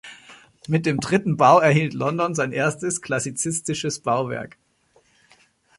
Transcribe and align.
Mit 0.67 0.87
dem 0.87 0.99
dritten 0.99 1.37
Bau 1.37 1.59
erhielt 1.59 1.93
London 1.93 2.33
sein 2.33 2.51
erstes 2.53 3.03
klassizistisches 3.03 3.99
Bauwerk. 3.99 4.57